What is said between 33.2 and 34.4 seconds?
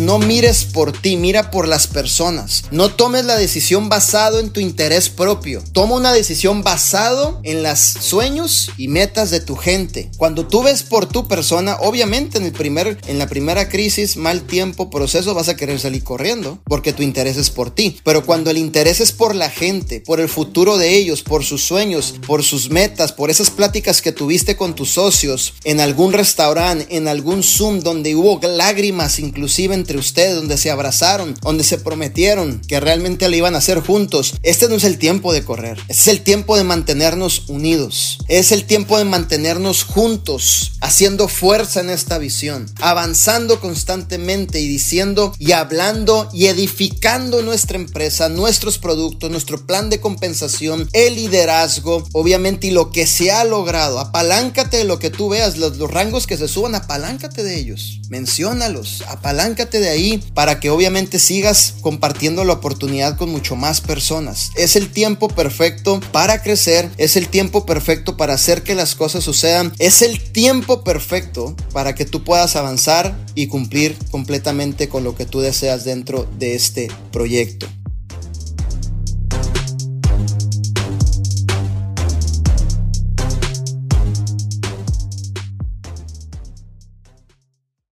lo iban a hacer juntos.